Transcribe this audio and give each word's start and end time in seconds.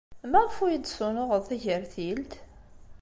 Maɣef 0.31 0.55
ur 0.63 0.69
iyi-d-tessunuɣeḍ 0.71 1.43
tagertilt? 1.49 2.33